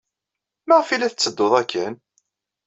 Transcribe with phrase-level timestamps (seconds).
[0.67, 1.93] Maɣef ay la tetteddud akken?